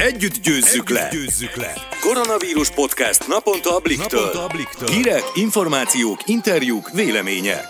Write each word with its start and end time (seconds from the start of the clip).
Együtt 0.00 0.42
győzzük, 0.42 0.90
Együtt 0.90 0.98
le. 0.98 1.08
győzzük 1.12 1.56
le! 1.56 1.72
Koronavírus 2.00 2.70
podcast 2.70 3.28
naponta 3.28 3.76
a 3.76 3.80
Bliktől. 3.80 4.20
Naponta 4.20 4.44
a 4.44 4.46
Bliktől. 4.46 4.88
Hírek, 4.88 5.22
információk, 5.34 6.20
interjúk, 6.26 6.90
vélemények. 6.90 7.64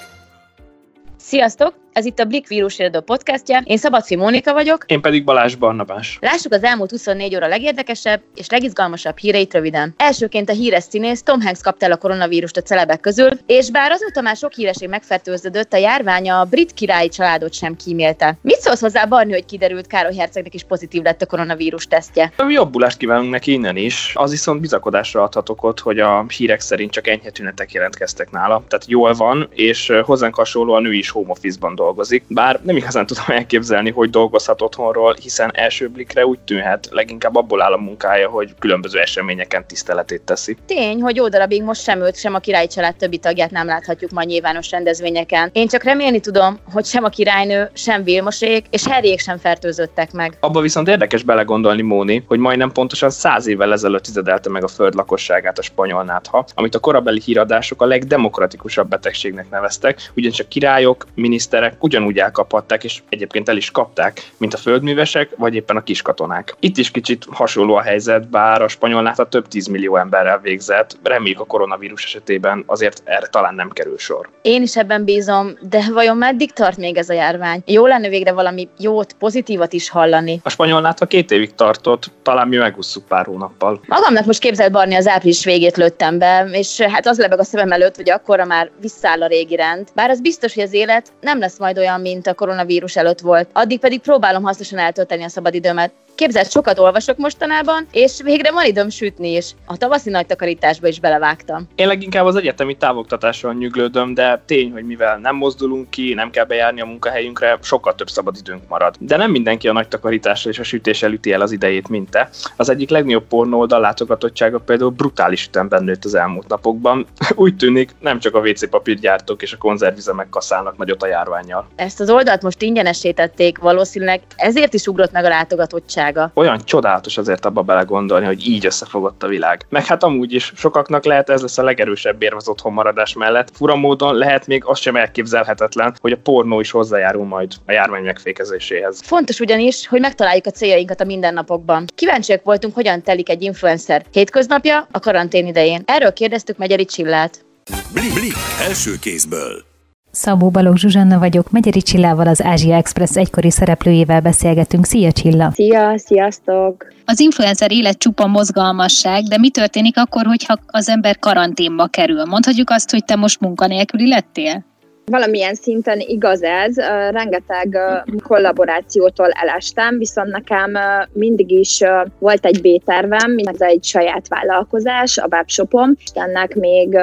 Sziasztok! 1.18 1.74
Ez 1.92 2.04
itt 2.04 2.18
a 2.18 2.24
Blik 2.24 2.48
vírusérődő 2.48 3.00
podcastja. 3.00 3.62
Én 3.64 3.76
Szabadfi 3.76 4.16
Mónika 4.16 4.52
vagyok. 4.52 4.84
Én 4.86 5.00
pedig 5.00 5.24
Balázs 5.24 5.54
Barnabás. 5.54 6.18
Lássuk 6.20 6.52
az 6.52 6.62
elmúlt 6.62 6.90
24 6.90 7.36
óra 7.36 7.46
legérdekesebb 7.46 8.22
és 8.34 8.48
legizgalmasabb 8.48 9.18
híreit 9.18 9.54
röviden. 9.54 9.94
Elsőként 9.96 10.48
a 10.48 10.52
híres 10.52 10.82
színész 10.82 11.22
Tom 11.22 11.40
Hanks 11.40 11.60
kapta 11.60 11.84
el 11.84 11.92
a 11.92 11.96
koronavírust 11.96 12.56
a 12.56 12.62
celebek 12.62 13.00
közül, 13.00 13.30
és 13.46 13.70
bár 13.70 13.90
azóta 13.90 14.20
már 14.20 14.36
sok 14.36 14.52
híreség 14.52 14.88
megfertőződött, 14.88 15.72
a 15.72 15.76
járvány 15.76 16.30
a 16.30 16.44
brit 16.44 16.72
királyi 16.72 17.08
családot 17.08 17.52
sem 17.52 17.76
kímélte. 17.76 18.38
Mit 18.42 18.60
szólsz 18.60 18.80
hozzá, 18.80 19.04
Barni, 19.04 19.32
hogy 19.32 19.44
kiderült 19.44 19.86
Károly 19.86 20.14
Hercegnek 20.14 20.54
is 20.54 20.64
pozitív 20.64 21.02
lett 21.02 21.22
a 21.22 21.26
koronavírus 21.26 21.86
tesztje? 21.86 22.32
Jobbulást 22.48 22.96
kívánunk 22.96 23.30
neki 23.30 23.52
innen 23.52 23.76
is. 23.76 24.12
Az 24.14 24.30
viszont 24.30 24.60
bizakodásra 24.60 25.22
adhatok 25.22 25.62
ott, 25.62 25.80
hogy 25.80 25.98
a 25.98 26.24
hírek 26.36 26.60
szerint 26.60 26.90
csak 26.90 27.06
enyhe 27.06 27.30
tünetek 27.30 27.72
jelentkeztek 27.72 28.30
nála. 28.30 28.62
Tehát 28.68 28.86
jól 28.88 29.14
van, 29.14 29.48
és 29.50 29.92
hozzánk 30.02 30.34
hasonlóan 30.34 30.84
ő 30.84 30.92
is 30.92 31.10
home 31.10 31.30
office-ban 31.30 31.74
dolgozik, 31.80 32.24
bár 32.28 32.60
nem 32.62 32.76
igazán 32.76 33.06
tudom 33.06 33.24
elképzelni, 33.26 33.90
hogy 33.90 34.10
dolgozhat 34.10 34.62
otthonról, 34.62 35.16
hiszen 35.22 35.50
első 35.54 35.88
blikre 35.88 36.26
úgy 36.26 36.38
tűnhet, 36.38 36.88
leginkább 36.90 37.36
abból 37.36 37.62
áll 37.62 37.72
a 37.72 37.76
munkája, 37.76 38.28
hogy 38.28 38.54
különböző 38.58 38.98
eseményeken 39.00 39.66
tiszteletét 39.66 40.22
teszi. 40.22 40.56
Tény, 40.66 41.00
hogy 41.00 41.16
jó 41.16 41.28
darabig 41.28 41.62
most 41.62 41.82
sem 41.82 42.00
őt, 42.00 42.16
sem 42.16 42.34
a 42.34 42.38
királyi 42.38 42.66
család 42.66 42.96
többi 42.96 43.18
tagját 43.18 43.50
nem 43.50 43.66
láthatjuk 43.66 44.10
majd 44.10 44.28
nyilvános 44.28 44.70
rendezvényeken. 44.70 45.50
Én 45.52 45.66
csak 45.68 45.82
remélni 45.82 46.20
tudom, 46.20 46.58
hogy 46.72 46.84
sem 46.84 47.04
a 47.04 47.08
királynő, 47.08 47.70
sem 47.72 48.04
Vilmosék 48.04 48.66
és 48.70 48.86
Harryék 48.86 49.20
sem 49.20 49.38
fertőzöttek 49.38 50.12
meg. 50.12 50.36
Abba 50.40 50.60
viszont 50.60 50.88
érdekes 50.88 51.22
belegondolni, 51.22 51.82
Móni, 51.82 52.24
hogy 52.28 52.38
majdnem 52.38 52.72
pontosan 52.72 53.10
száz 53.10 53.46
évvel 53.46 53.72
ezelőtt 53.72 54.02
tizedelte 54.02 54.50
meg 54.50 54.64
a 54.64 54.68
föld 54.68 54.94
lakosságát 54.94 55.58
a 55.58 55.62
spanyol 55.62 56.04
nátha, 56.04 56.44
amit 56.54 56.74
a 56.74 56.78
korabeli 56.78 57.20
híradások 57.24 57.82
a 57.82 57.86
legdemokratikusabb 57.86 58.88
betegségnek 58.88 59.50
neveztek, 59.50 60.10
ugyanis 60.16 60.40
a 60.40 60.48
királyok, 60.48 61.06
miniszterek 61.14 61.69
ugyanúgy 61.78 62.18
elkaphatták, 62.18 62.84
és 62.84 63.02
egyébként 63.08 63.48
el 63.48 63.56
is 63.56 63.70
kapták, 63.70 64.30
mint 64.36 64.54
a 64.54 64.58
földművesek, 64.58 65.30
vagy 65.36 65.54
éppen 65.54 65.76
a 65.76 65.82
kiskatonák. 65.82 66.56
Itt 66.60 66.76
is 66.76 66.90
kicsit 66.90 67.26
hasonló 67.30 67.74
a 67.74 67.82
helyzet, 67.82 68.28
bár 68.28 68.62
a 68.62 68.68
spanyol 68.68 69.06
a 69.06 69.28
több 69.28 69.48
tízmillió 69.48 69.96
emberrel 69.96 70.38
végzett, 70.38 70.98
reméljük 71.02 71.40
a 71.40 71.44
koronavírus 71.44 72.04
esetében 72.04 72.62
azért 72.66 73.02
erre 73.04 73.26
talán 73.26 73.54
nem 73.54 73.70
kerül 73.70 73.98
sor. 73.98 74.28
Én 74.42 74.62
is 74.62 74.76
ebben 74.76 75.04
bízom, 75.04 75.58
de 75.60 75.84
vajon 75.92 76.16
meddig 76.16 76.52
tart 76.52 76.76
még 76.76 76.96
ez 76.96 77.08
a 77.08 77.12
járvány? 77.12 77.62
Jó 77.66 77.86
lenne 77.86 78.08
végre 78.08 78.32
valami 78.32 78.68
jót, 78.78 79.12
pozitívat 79.12 79.72
is 79.72 79.88
hallani. 79.88 80.40
A 80.42 80.50
spanyol 80.50 80.84
a 80.98 81.06
két 81.06 81.30
évig 81.30 81.54
tartott, 81.54 82.10
talán 82.22 82.48
mi 82.48 82.56
megúszuk 82.56 83.06
pár 83.06 83.26
hónappal. 83.26 83.80
Magamnak 83.86 84.24
most 84.24 84.40
képzeld 84.40 84.72
Barni 84.72 84.94
az 84.94 85.06
április 85.06 85.44
végét 85.44 85.76
lőttem 85.76 86.18
be, 86.18 86.48
és 86.52 86.80
hát 86.80 87.06
az 87.06 87.18
lebeg 87.18 87.38
a 87.38 87.44
szemem 87.44 87.72
előtt, 87.72 87.96
hogy 87.96 88.10
akkorra 88.10 88.44
már 88.44 88.70
visszáll 88.80 89.22
a 89.22 89.26
régi 89.26 89.56
rend. 89.56 89.88
Bár 89.94 90.10
az 90.10 90.20
biztos, 90.20 90.54
hogy 90.54 90.62
az 90.62 90.72
élet 90.72 91.08
nem 91.20 91.38
lesz 91.38 91.58
majd 91.60 91.78
olyan, 91.78 92.00
mint 92.00 92.26
a 92.26 92.34
koronavírus 92.34 92.96
előtt 92.96 93.20
volt. 93.20 93.48
Addig 93.52 93.78
pedig 93.78 94.00
próbálom 94.00 94.42
hasznosan 94.42 94.78
eltölteni 94.78 95.22
a 95.22 95.28
szabadidőmet. 95.28 95.92
Képzeld, 96.20 96.50
sokat 96.50 96.78
olvasok 96.78 97.16
mostanában, 97.16 97.86
és 97.92 98.20
végre 98.22 98.52
van 98.52 98.64
időm 98.64 98.88
sütni 98.88 99.32
is. 99.32 99.54
A 99.66 99.76
tavaszi 99.76 100.10
nagy 100.10 100.26
takarításba 100.26 100.88
is 100.88 101.00
belevágtam. 101.00 101.68
Én 101.74 101.86
leginkább 101.86 102.24
az 102.24 102.36
egyetemi 102.36 102.76
távoktatáson 102.76 103.56
nyüglődöm, 103.56 104.14
de 104.14 104.42
tény, 104.46 104.72
hogy 104.72 104.84
mivel 104.84 105.18
nem 105.18 105.36
mozdulunk 105.36 105.90
ki, 105.90 106.14
nem 106.14 106.30
kell 106.30 106.44
bejárni 106.44 106.80
a 106.80 106.84
munkahelyünkre, 106.84 107.58
sokkal 107.62 107.94
több 107.94 108.10
szabadidőnk 108.10 108.68
marad. 108.68 108.94
De 108.98 109.16
nem 109.16 109.30
mindenki 109.30 109.68
a 109.68 109.72
nagy 109.72 109.88
takarításra 109.88 110.50
és 110.50 110.58
a 110.58 110.62
sütés 110.62 111.02
elüti 111.02 111.32
el 111.32 111.40
az 111.40 111.52
idejét, 111.52 111.88
mint 111.88 112.10
te. 112.10 112.30
Az 112.56 112.68
egyik 112.68 112.90
legnagyobb 112.90 113.26
pornóoldal 113.26 113.80
látogatottsága 113.80 114.58
például 114.58 114.90
brutális 114.90 115.46
ütemben 115.46 115.84
nőtt 115.84 116.04
az 116.04 116.14
elmúlt 116.14 116.48
napokban. 116.48 117.06
Úgy 117.34 117.56
tűnik, 117.56 117.90
nem 118.00 118.18
csak 118.18 118.34
a 118.34 118.40
WC 118.40 118.68
papírgyártók 118.68 119.42
és 119.42 119.52
a 119.52 119.58
konzervüzemek 119.58 120.28
kaszálnak 120.28 120.76
nagyot 120.76 121.02
a 121.02 121.06
járványjal. 121.06 121.68
Ezt 121.76 122.00
az 122.00 122.10
oldalt 122.10 122.42
most 122.42 122.62
ingyenesítették, 122.62 123.58
valószínűleg 123.58 124.20
ezért 124.36 124.74
is 124.74 124.86
ugrott 124.86 125.12
meg 125.12 125.24
a 125.24 125.28
látogatottság 125.28 126.08
világa. 126.12 126.30
Olyan 126.34 126.60
csodálatos 126.64 127.18
azért 127.18 127.44
abba 127.44 127.62
belegondolni, 127.62 128.26
hogy 128.26 128.46
így 128.46 128.66
összefogott 128.66 129.22
a 129.22 129.26
világ. 129.26 129.66
Meg 129.68 129.86
hát 129.86 130.02
amúgy 130.02 130.32
is 130.32 130.52
sokaknak 130.56 131.04
lehet 131.04 131.30
ez 131.30 131.42
lesz 131.42 131.58
a 131.58 131.62
legerősebb 131.62 132.22
érv 132.22 132.36
az 132.36 132.48
otthon 132.48 132.72
maradás 132.72 133.12
mellett. 133.12 133.50
Fura 133.54 133.76
módon 133.76 134.14
lehet 134.14 134.46
még 134.46 134.62
az 134.64 134.78
sem 134.78 134.96
elképzelhetetlen, 134.96 135.94
hogy 136.00 136.12
a 136.12 136.16
pornó 136.16 136.60
is 136.60 136.70
hozzájárul 136.70 137.24
majd 137.24 137.52
a 137.66 137.72
járvány 137.72 138.02
megfékezéséhez. 138.02 139.00
Fontos 139.02 139.40
ugyanis, 139.40 139.86
hogy 139.86 140.00
megtaláljuk 140.00 140.46
a 140.46 140.50
céljainkat 140.50 141.00
a 141.00 141.04
mindennapokban. 141.04 141.84
Kíváncsiak 141.94 142.44
voltunk, 142.44 142.74
hogyan 142.74 143.02
telik 143.02 143.28
egy 143.28 143.42
influencer 143.42 144.04
hétköznapja 144.12 144.86
a 144.90 144.98
karantén 144.98 145.46
idején. 145.46 145.82
Erről 145.86 146.12
kérdeztük 146.12 146.56
Megyeri 146.56 146.84
Csillát. 146.84 147.44
Blik, 147.92 148.14
blik, 148.14 148.34
első 148.68 148.90
kézből. 149.00 149.69
Szabó 150.12 150.50
Balogh 150.50 150.76
Zsuzsanna 150.76 151.18
vagyok, 151.18 151.50
Megyeri 151.50 151.82
Csillával 151.82 152.26
az 152.26 152.42
Ázsia 152.42 152.74
Express 152.74 153.16
egykori 153.16 153.50
szereplőjével 153.50 154.20
beszélgetünk. 154.20 154.84
Szia 154.84 155.12
Csilla! 155.12 155.50
Szia, 155.50 155.98
sziasztok! 155.98 156.92
Az 157.04 157.20
influencer 157.20 157.72
élet 157.72 157.98
csupa 157.98 158.26
mozgalmasság, 158.26 159.22
de 159.22 159.38
mi 159.38 159.50
történik 159.50 159.96
akkor, 159.98 160.26
hogyha 160.26 160.56
az 160.66 160.88
ember 160.88 161.18
karanténba 161.18 161.86
kerül? 161.86 162.24
Mondhatjuk 162.24 162.70
azt, 162.70 162.90
hogy 162.90 163.04
te 163.04 163.16
most 163.16 163.40
munkanélküli 163.40 164.08
lettél? 164.08 164.64
Valamilyen 165.04 165.54
szinten 165.54 166.00
igaz 166.00 166.42
ez, 166.42 166.76
rengeteg 167.10 167.78
kollaborációtól 168.22 169.30
elestem, 169.30 169.98
viszont 169.98 170.30
nekem 170.30 170.70
mindig 171.12 171.50
is 171.50 171.82
volt 172.18 172.46
egy 172.46 172.60
B-tervem, 172.60 173.36
ez 173.36 173.60
egy 173.60 173.84
saját 173.84 174.28
vállalkozás, 174.28 175.18
a 175.18 175.26
webshopom, 175.30 175.94
és 176.04 176.10
ennek 176.14 176.54
még 176.54 176.98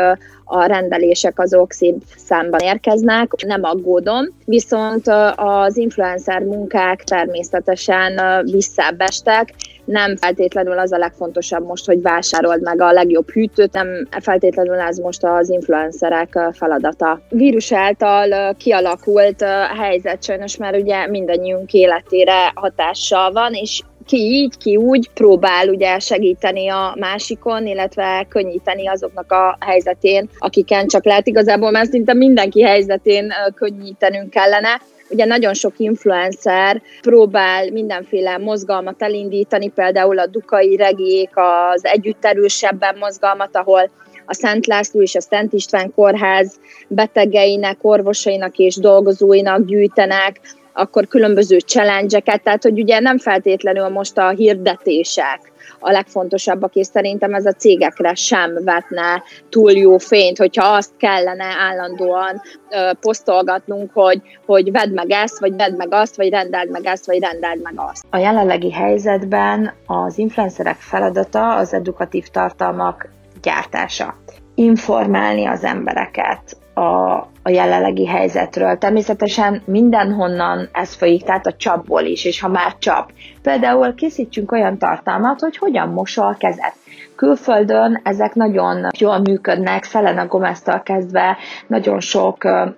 a 0.48 0.66
rendelések 0.66 1.40
azok 1.40 1.72
szép 1.72 1.96
számban 2.16 2.60
érkeznek, 2.60 3.32
nem 3.46 3.64
aggódom, 3.64 4.26
viszont 4.46 5.08
az 5.36 5.78
influencer 5.78 6.42
munkák 6.42 7.04
természetesen 7.04 8.44
visszábbestek, 8.44 9.54
nem 9.86 10.16
feltétlenül 10.16 10.80
az 10.80 10.92
a 10.92 10.98
legfontosabb 10.98 11.66
most, 11.66 11.86
hogy 11.86 12.02
vásárold 12.02 12.62
meg 12.62 12.82
a 12.82 12.92
legjobb 12.92 13.30
hűtőt, 13.30 13.74
nem 13.74 14.08
feltétlenül 14.20 14.80
ez 14.80 14.98
most 14.98 15.24
az 15.24 15.50
influencerek 15.50 16.40
feladata. 16.54 17.22
Vírus 17.30 17.74
által 17.74 18.56
kialakult 18.56 19.44
helyzet 19.78 20.24
sajnos 20.24 20.58
már 20.58 20.76
ugye 20.76 21.08
mindannyiunk 21.08 21.74
életére 21.74 22.52
hatással 22.56 23.32
van, 23.32 23.54
és 23.54 23.82
ki 24.08 24.18
így, 24.18 24.58
ki 24.58 24.76
úgy 24.76 25.10
próbál 25.14 25.70
ugye 25.70 26.00
segíteni 26.00 26.68
a 26.68 26.96
másikon, 27.00 27.68
illetve 27.68 28.26
könnyíteni 28.30 28.88
azoknak 28.88 29.32
a 29.32 29.58
helyzetén, 29.60 30.30
akiken 30.38 30.88
csak 30.88 31.06
lehet 31.06 31.28
igazából, 31.28 31.72
mert 31.72 31.92
szinte 31.92 32.14
mindenki 32.14 32.64
helyzetén 32.64 33.34
könnyítenünk 33.56 34.30
kellene. 34.30 34.82
Ugye 35.10 35.26
nagyon 35.26 35.54
sok 35.54 35.74
influencer 35.78 36.82
próbál 37.02 37.72
mindenféle 37.72 38.38
mozgalmat 38.38 39.02
elindítani, 39.02 39.68
például 39.68 40.20
a 40.20 40.28
Dukai 40.28 40.76
Regiék 40.76 41.30
az 41.34 41.86
Együtt 41.86 42.26
Erősebben 42.26 42.96
mozgalmat, 43.00 43.56
ahol 43.56 43.90
a 44.26 44.34
Szent 44.34 44.66
László 44.66 45.02
és 45.02 45.16
a 45.16 45.22
Szent 45.22 45.54
István 45.54 45.94
kórház 45.96 46.60
betegeinek, 46.88 47.78
orvosainak 47.82 48.58
és 48.58 48.76
dolgozóinak 48.76 49.66
gyűjtenek, 49.66 50.40
akkor 50.78 51.08
különböző 51.08 51.58
challenge 51.58 52.20
tehát 52.20 52.64
hogy 52.64 52.80
ugye 52.82 53.00
nem 53.00 53.18
feltétlenül 53.18 53.88
most 53.88 54.18
a 54.18 54.30
hirdetések 54.30 55.52
a 55.80 55.92
legfontosabbak, 55.92 56.74
és 56.76 56.88
szerintem 56.88 57.34
ez 57.34 57.46
a 57.46 57.52
cégekre 57.52 58.14
sem 58.14 58.64
vetne 58.64 59.24
túl 59.50 59.72
jó 59.72 59.98
fényt, 59.98 60.38
hogyha 60.38 60.66
azt 60.66 60.92
kellene 60.98 61.46
állandóan 61.60 62.42
ö, 62.70 62.92
posztolgatnunk, 63.00 63.92
hogy, 63.94 64.22
hogy 64.46 64.72
vedd 64.72 64.94
meg 64.94 65.12
ezt, 65.12 65.40
vagy 65.40 65.56
vedd 65.56 65.76
meg 65.76 65.88
azt, 65.92 66.16
vagy 66.16 66.30
rendeld 66.30 66.70
meg 66.70 66.86
ezt, 66.86 67.06
vagy 67.06 67.20
rendeld 67.20 67.62
meg 67.62 67.74
azt. 67.76 68.06
A 68.10 68.18
jelenlegi 68.18 68.72
helyzetben 68.72 69.74
az 69.86 70.18
influencerek 70.18 70.78
feladata 70.80 71.56
az 71.56 71.74
edukatív 71.74 72.28
tartalmak 72.28 73.10
gyártása. 73.42 74.16
Informálni 74.56 75.46
az 75.46 75.64
embereket 75.64 76.58
a, 76.78 77.16
a 77.44 77.50
jelenlegi 77.50 78.06
helyzetről. 78.08 78.78
Természetesen 78.78 79.62
mindenhonnan 79.66 80.70
ez 80.72 80.94
folyik, 80.94 81.24
tehát 81.24 81.46
a 81.46 81.54
csapból 81.54 82.02
is, 82.02 82.26
és 82.26 82.40
ha 82.42 82.48
már 82.48 82.76
csap. 82.80 83.12
Például 83.42 83.96
készítsünk 83.96 84.52
olyan 84.52 84.78
tartalmat, 84.78 85.40
hogy 85.40 85.58
hogyan 85.58 85.90
mosol 85.90 86.36
kezet. 86.40 86.74
Külföldön 87.16 88.00
ezek 88.04 88.34
nagyon 88.34 88.88
jól 89.00 89.20
működnek, 89.20 89.84
Selena 89.84 90.28
gomez 90.28 90.64
kezdve 90.84 91.38
nagyon 91.68 92.00
sok 92.00 92.38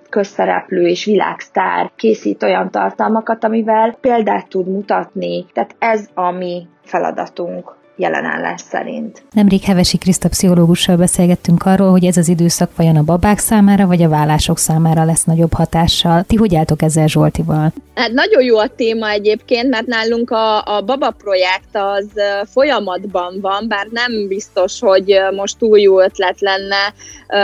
közszereplő 0.09 0.87
és 0.87 1.05
világsztár 1.05 1.91
készít 1.95 2.43
olyan 2.43 2.71
tartalmakat, 2.71 3.43
amivel 3.43 3.97
példát 4.01 4.47
tud 4.49 4.67
mutatni. 4.67 5.45
Tehát 5.53 5.75
ez 5.79 6.07
a 6.13 6.31
mi 6.31 6.67
feladatunk 6.83 7.77
jelenállás 7.99 8.61
szerint. 8.61 9.23
Nemrég 9.31 9.61
Hevesi 9.61 9.97
Kriszta 9.97 10.29
pszichológussal 10.29 10.97
beszélgettünk 10.97 11.65
arról, 11.65 11.91
hogy 11.91 12.05
ez 12.05 12.17
az 12.17 12.27
időszak 12.27 12.69
vajon 12.75 12.95
a 12.95 13.03
babák 13.03 13.37
számára, 13.37 13.87
vagy 13.87 14.01
a 14.01 14.09
vállások 14.09 14.57
számára 14.57 15.03
lesz 15.03 15.23
nagyobb 15.23 15.53
hatással. 15.53 16.23
Ti 16.23 16.35
hogy 16.35 16.55
álltok 16.55 16.81
ezzel 16.81 17.07
Zsoltival? 17.07 17.73
Hát 17.95 18.11
nagyon 18.11 18.43
jó 18.43 18.57
a 18.57 18.67
téma 18.75 19.09
egyébként, 19.09 19.69
mert 19.69 19.85
nálunk 19.85 20.31
a, 20.31 20.57
a 20.77 20.81
Baba 20.81 21.11
projekt 21.11 21.69
az 21.71 22.07
folyamatban 22.51 23.37
van, 23.41 23.65
bár 23.67 23.87
nem 23.91 24.27
biztos, 24.27 24.79
hogy 24.79 25.19
most 25.35 25.57
túl 25.57 25.79
jó 25.79 26.01
ötlet 26.01 26.39
lenne 26.39 26.93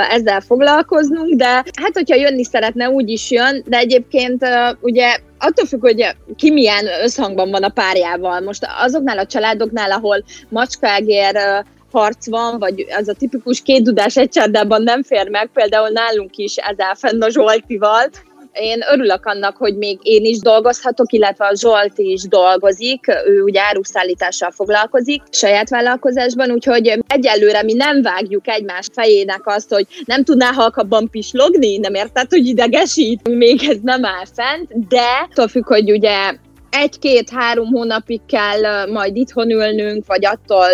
ezzel 0.09 0.41
foglalkoznunk, 0.41 1.35
de 1.35 1.47
hát 1.81 1.93
hogyha 1.93 2.15
jönni 2.15 2.43
szeretne, 2.43 2.89
úgy 2.89 3.09
is 3.09 3.31
jön, 3.31 3.63
de 3.65 3.77
egyébként 3.77 4.45
ugye 4.81 5.17
attól 5.45 5.65
függ, 5.65 5.81
hogy 5.81 6.15
ki 6.35 6.51
milyen 6.51 6.85
összhangban 7.03 7.49
van 7.49 7.63
a 7.63 7.69
párjával. 7.69 8.39
Most 8.39 8.67
azoknál 8.79 9.17
a 9.17 9.25
családoknál, 9.25 9.91
ahol 9.91 10.23
macskágér 10.49 11.63
harc 11.91 12.29
van, 12.29 12.59
vagy 12.59 12.85
az 12.97 13.07
a 13.07 13.13
tipikus 13.13 13.61
két 13.61 13.83
dudás 13.83 14.17
egy 14.17 14.29
csárdában 14.29 14.83
nem 14.83 15.03
fér 15.03 15.29
meg, 15.29 15.49
például 15.53 15.89
nálunk 15.89 16.37
is 16.37 16.55
ez 16.55 16.79
áll 16.79 16.95
fenn 16.95 17.21
a 17.21 17.29
Zsoltival, 17.29 18.09
én 18.59 18.79
örülök 18.91 19.25
annak, 19.25 19.57
hogy 19.57 19.77
még 19.77 19.99
én 20.01 20.25
is 20.25 20.39
dolgozhatok, 20.39 21.11
illetve 21.11 21.45
a 21.45 21.55
Zsolt 21.55 21.97
is 21.97 22.21
dolgozik, 22.21 23.05
ő 23.25 23.41
ugye 23.41 23.61
áruszállítással 23.61 24.51
foglalkozik 24.51 25.21
saját 25.29 25.69
vállalkozásban, 25.69 26.51
úgyhogy 26.51 27.03
egyelőre 27.07 27.63
mi 27.63 27.73
nem 27.73 28.01
vágjuk 28.01 28.47
egymás 28.47 28.87
fejének 28.93 29.41
azt, 29.43 29.73
hogy 29.73 29.87
nem 30.05 30.23
tudná 30.23 30.51
halkabban 30.51 31.09
pislogni, 31.09 31.77
nem 31.77 31.93
érted, 31.93 32.29
hogy 32.29 32.47
idegesít, 32.47 33.29
még 33.29 33.63
ez 33.69 33.77
nem 33.81 34.05
áll 34.05 34.25
fent, 34.33 34.87
de 34.87 35.27
attól 35.29 35.47
függ, 35.47 35.67
hogy 35.67 35.91
ugye 35.91 36.33
egy-két-három 36.69 37.67
hónapig 37.67 38.21
kell 38.27 38.85
majd 38.91 39.15
itthon 39.15 39.49
ülnünk, 39.49 40.05
vagy 40.05 40.25
attól 40.25 40.67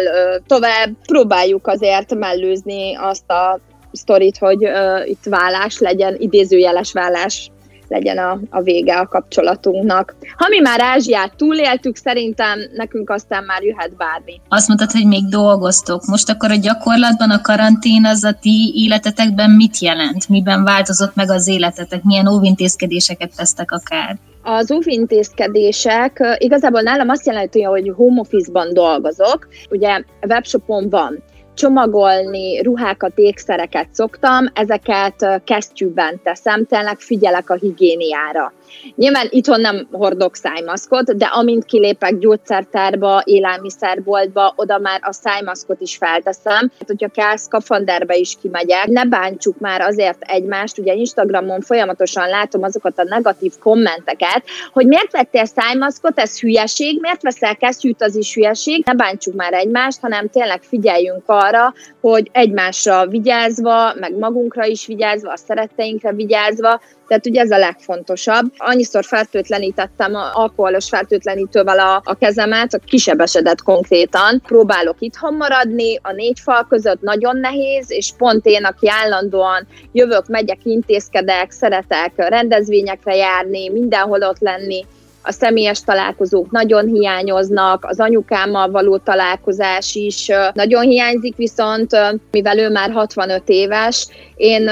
tovább. 0.48 0.90
Próbáljuk 1.08 1.68
azért 1.68 2.16
mellőzni 2.16 2.96
azt 2.96 3.32
a 3.32 3.60
sztorit, 3.92 4.38
hogy 4.38 4.66
uh, 4.66 5.10
itt 5.10 5.24
vállás 5.24 5.80
legyen, 5.80 6.16
idézőjeles 6.20 6.92
vállás 6.92 7.51
legyen 7.92 8.18
a, 8.18 8.40
a 8.50 8.62
vége 8.62 9.00
a 9.00 9.08
kapcsolatunknak. 9.08 10.16
Ha 10.36 10.48
mi 10.50 10.60
már 10.60 10.82
Ázsiát 10.82 11.36
túléltük, 11.36 11.96
szerintem 11.96 12.60
nekünk 12.76 13.10
aztán 13.10 13.44
már 13.44 13.64
jöhet 13.64 13.96
bármi. 13.96 14.42
Azt 14.50 14.68
mondtad, 14.68 14.92
hogy 14.92 15.08
még 15.08 15.28
dolgoztok. 15.30 16.06
Most 16.06 16.30
akkor 16.30 16.52
a 16.52 16.56
gyakorlatban 16.56 17.30
a 17.30 17.42
karantén 17.42 18.06
az 18.06 18.24
a 18.24 18.38
ti 18.42 18.74
életetekben 18.76 19.50
mit 19.50 19.80
jelent? 19.80 20.30
Miben 20.30 20.64
változott 20.64 21.16
meg 21.16 21.30
az 21.30 21.48
életetek? 21.48 22.04
Milyen 22.04 22.28
óvintézkedéseket 22.28 23.36
tesztek 23.36 23.72
akár? 23.72 24.18
Az 24.44 24.72
óvintézkedések 24.72 26.38
igazából 26.38 26.82
nálam 26.82 27.10
azt 27.10 27.26
jelenti, 27.26 27.62
hogy 27.62 27.92
home 27.96 28.20
office-ban 28.20 28.74
dolgozok. 28.74 29.48
Ugye 29.70 30.04
webshopon 30.28 30.90
van 30.90 31.24
csomagolni 31.54 32.62
ruhákat, 32.62 33.18
ékszereket 33.18 33.88
szoktam, 33.92 34.46
ezeket 34.54 35.42
kesztyűben 35.44 36.20
teszem, 36.24 36.66
tényleg 36.66 37.00
figyelek 37.00 37.50
a 37.50 37.54
higiéniára. 37.54 38.54
Nyilván 38.96 39.28
itthon 39.30 39.62
nem 39.62 39.88
hordok 39.92 40.36
szájmaszkot, 40.36 41.18
de 41.18 41.26
amint 41.26 41.66
kilépek 41.66 42.18
gyógyszertárba, 42.18 43.22
élelmiszerboltba, 43.26 44.54
oda 44.56 44.80
már 44.80 45.00
a 45.04 45.14
szájmaszkot 45.14 45.82
is 45.82 45.98
felteszem. 45.98 46.72
Hát, 46.80 46.88
hogyha 46.88 47.08
kell, 47.08 47.38
szkafanderbe 47.38 48.16
is 48.16 48.38
kimegyek. 48.42 48.86
Ne 48.86 49.06
bántsuk 49.06 49.60
már 49.60 49.82
azért 49.82 50.22
egymást, 50.22 50.78
ugye 50.78 50.94
Instagramon 50.94 51.62
folyamatosan 51.62 52.30
látom 52.30 52.64
azokat 52.64 53.00
a 53.00 53.04
negatív 53.04 53.54
kommenteket, 53.60 54.44
hogy 54.72 54.88
miért 54.88 55.12
vettél 55.12 55.46
szájmaszkot, 55.46 56.20
ez 56.20 56.40
hülyeség, 56.40 57.00
miért 57.02 57.22
veszel 57.22 57.56
kesztyűt, 57.56 58.02
az 58.02 58.16
is 58.16 58.34
hülyeség. 58.34 58.84
Ne 58.86 58.94
bántsuk 58.94 59.34
már 59.34 59.54
egymást, 59.54 60.00
hanem 60.02 60.30
tényleg 60.30 60.62
figyeljünk 60.62 61.24
arra, 61.26 61.74
hogy 62.02 62.30
egymásra 62.32 63.08
vigyázva, 63.08 63.94
meg 64.00 64.18
magunkra 64.18 64.66
is 64.66 64.86
vigyázva, 64.86 65.32
a 65.32 65.38
szeretteinkre 65.38 66.14
vigyázva, 66.14 66.82
tehát 67.08 67.26
ugye 67.26 67.42
ez 67.42 67.52
a 67.52 67.58
legfontosabb. 67.58 68.54
Annyiszor 68.64 69.04
fertőtlenítettem 69.04 70.16
alkoholos 70.34 70.90
fertőtlenítővel 70.90 71.80
a, 71.80 72.02
a 72.04 72.16
kezemet, 72.16 72.74
a 72.74 72.78
kisebesedett 72.78 73.62
konkrétan. 73.62 74.42
Próbálok 74.46 74.96
itthon 75.00 75.34
maradni, 75.34 76.00
a 76.02 76.12
négy 76.12 76.40
fal 76.40 76.66
között 76.70 77.02
nagyon 77.02 77.38
nehéz, 77.38 77.92
és 77.92 78.12
pont 78.18 78.46
én, 78.46 78.66
aki 78.66 78.90
állandóan 78.90 79.68
jövök, 79.92 80.28
megyek, 80.28 80.60
intézkedek, 80.64 81.52
szeretek 81.52 82.14
rendezvényekre 82.16 83.16
járni, 83.16 83.70
mindenhol 83.70 84.22
ott 84.22 84.40
lenni, 84.40 84.86
a 85.24 85.32
személyes 85.32 85.84
találkozók 85.84 86.52
nagyon 86.52 86.88
hiányoznak, 86.88 87.86
az 87.86 88.00
anyukámmal 88.00 88.72
való 88.72 88.98
találkozás 88.98 89.96
is 89.96 90.28
nagyon 90.54 90.82
hiányzik, 90.82 91.36
viszont 91.36 91.98
mivel 92.32 92.58
ő 92.58 92.70
már 92.70 92.92
65 92.92 93.42
éves, 93.46 94.08
én 94.36 94.70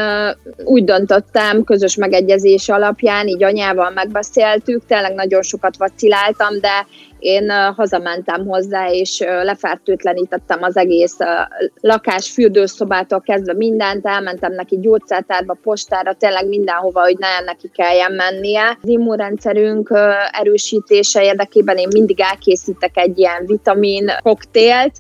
úgy 0.64 0.84
döntöttem, 0.84 1.64
közös 1.64 1.96
megegyezés 1.96 2.70
alapján, 2.70 3.28
így 3.28 3.44
anyával 3.44 3.90
megbeszéltük, 3.90 4.86
tényleg 4.88 5.14
nagyon 5.14 5.42
sokat 5.42 5.78
vaciláltam, 5.78 6.60
de 6.60 6.88
én 7.20 7.52
hazamentem 7.76 8.48
hozzá, 8.48 8.90
és 8.92 9.20
lefertőtlenítettem 9.20 10.64
az 10.64 10.78
egész 10.78 11.18
lakás, 11.82 12.30
fürdőszobától 12.30 13.22
kezdve 13.22 13.54
mindent, 13.54 14.06
elmentem 14.06 14.54
neki 14.54 14.80
gyógyszertárba, 14.80 15.58
postára, 15.64 16.14
tényleg 16.14 16.48
mindenhova, 16.48 17.02
hogy 17.02 17.18
ne 17.18 17.40
neki 17.46 17.72
kelljen 17.74 18.12
mennie. 18.12 18.78
Az 18.82 18.90
immunrendszerünk 18.90 19.94
erősítése 20.32 21.24
érdekében 21.24 21.78
én 21.78 21.88
mindig 21.92 22.22
elkészítek 22.22 22.98
egy 22.98 23.20
ilyen 23.20 23.46
vitamin 23.46 24.12
koktélt, 24.22 24.92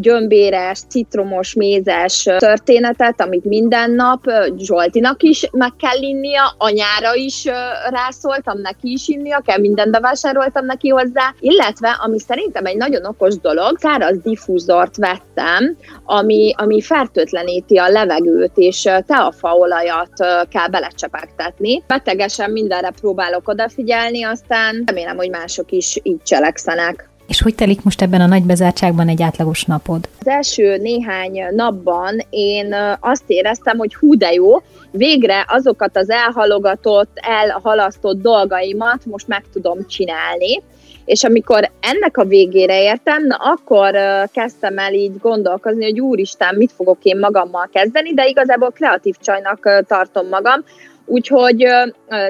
gyömbéres, 0.00 0.80
citromos, 0.88 1.54
mézes 1.54 2.22
történetet, 2.22 3.20
amit 3.20 3.44
minden 3.44 3.90
nap 3.90 4.24
Zsoltinak 4.58 5.22
is 5.22 5.48
meg 5.52 5.72
kell 5.78 6.02
innia, 6.02 6.54
anyára 6.58 7.14
is 7.14 7.44
rászóltam, 7.88 8.60
neki 8.60 8.92
is 8.92 9.08
innia 9.08 9.42
kell, 9.44 9.58
mindent 9.58 9.90
bevásároltam 9.90 10.64
neki 10.64 10.88
hozzá, 10.88 11.34
illetve, 11.40 11.96
ami 12.04 12.18
szerintem 12.18 12.66
egy 12.66 12.76
nagyon 12.76 13.04
okos 13.04 13.38
dolog, 13.40 13.78
száraz 13.78 14.18
diffúzort 14.22 14.96
vettem, 14.96 15.76
ami, 16.04 16.52
ami 16.56 16.80
fertőtleníti 16.80 17.76
a 17.76 17.88
levegőt, 17.88 18.56
és 18.56 18.88
teafaolajat 19.06 20.12
kell 20.50 20.68
belecsepegtetni. 20.70 21.82
Betegesen 21.86 22.50
mindenre 22.50 22.90
próbálok 23.00 23.48
odafigyelni, 23.48 24.22
aztán 24.22 24.82
remélem, 24.86 25.16
hogy 25.16 25.30
mások 25.30 25.72
is 25.72 26.00
így 26.02 26.22
cselekszenek. 26.22 27.08
És 27.26 27.42
hogy 27.42 27.54
telik 27.54 27.82
most 27.82 28.02
ebben 28.02 28.20
a 28.20 28.26
nagy 28.26 28.42
bezártságban 28.42 29.08
egy 29.08 29.22
átlagos 29.22 29.64
napod? 29.64 30.08
Az 30.20 30.28
első 30.28 30.76
néhány 30.76 31.44
napban 31.54 32.18
én 32.30 32.74
azt 33.00 33.24
éreztem, 33.26 33.78
hogy 33.78 33.94
hú 33.94 34.16
de 34.16 34.32
jó, 34.32 34.62
végre 34.90 35.44
azokat 35.48 35.96
az 35.96 36.10
elhalogatott, 36.10 37.10
elhalasztott 37.14 38.20
dolgaimat 38.22 39.04
most 39.04 39.28
meg 39.28 39.44
tudom 39.52 39.86
csinálni. 39.86 40.62
És 41.04 41.24
amikor 41.24 41.70
ennek 41.80 42.16
a 42.16 42.24
végére 42.24 42.82
értem, 42.82 43.26
na 43.26 43.36
akkor 43.36 43.94
kezdtem 44.32 44.78
el 44.78 44.92
így 44.92 45.18
gondolkozni, 45.18 45.84
hogy 45.84 46.00
úristen, 46.00 46.54
mit 46.54 46.72
fogok 46.76 46.98
én 47.02 47.18
magammal 47.18 47.68
kezdeni, 47.72 48.14
de 48.14 48.26
igazából 48.26 48.70
kreatív 48.70 49.14
csajnak 49.20 49.84
tartom 49.86 50.28
magam, 50.28 50.64
Úgyhogy 51.06 51.66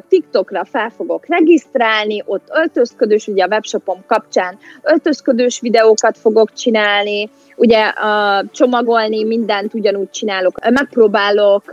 TikTokra 0.08 0.64
fel 0.64 0.92
fogok 0.96 1.26
regisztrálni, 1.26 2.22
ott 2.26 2.48
öltözködős, 2.54 3.26
ugye 3.26 3.44
a 3.44 3.48
webshopom 3.50 4.04
kapcsán 4.06 4.58
öltözködős 4.82 5.60
videókat 5.60 6.18
fogok 6.18 6.52
csinálni, 6.52 7.30
ugye 7.56 7.92
csomagolni 8.50 9.24
mindent 9.24 9.74
ugyanúgy 9.74 10.10
csinálok. 10.10 10.70
Megpróbálok 10.70 11.64